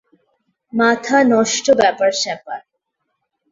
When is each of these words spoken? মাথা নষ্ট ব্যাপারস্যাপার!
মাথা 0.73 1.17
নষ্ট 1.31 1.65
ব্যাপারস্যাপার! 1.79 2.59